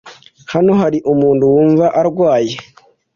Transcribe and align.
Hano 0.53 0.71
hari 0.81 0.97
umuntu 1.13 1.43
wumva 1.53 1.85
arwaye? 2.01 2.53